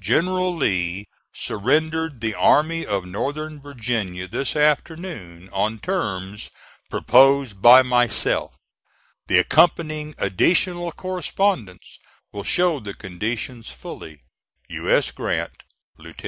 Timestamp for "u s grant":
14.70-15.62